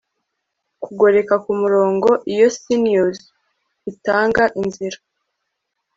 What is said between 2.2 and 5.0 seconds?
iyo sinews itanga inzira